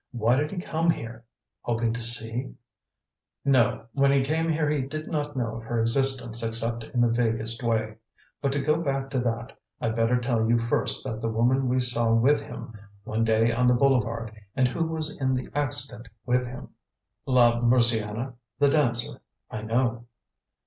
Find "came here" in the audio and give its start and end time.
4.23-4.67